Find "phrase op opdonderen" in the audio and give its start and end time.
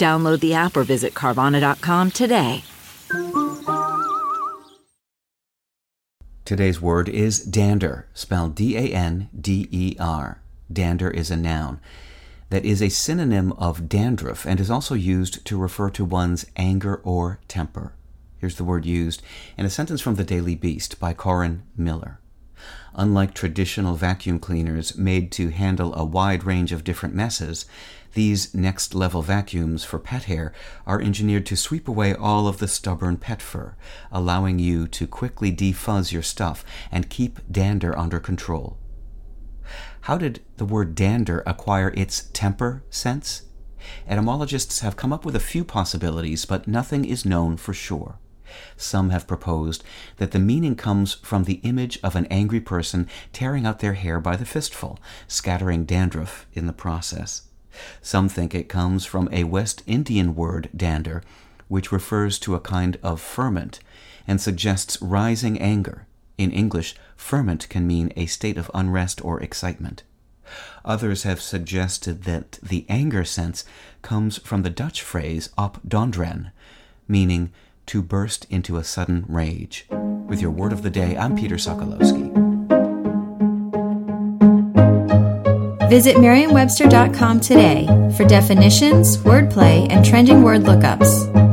75.02-76.50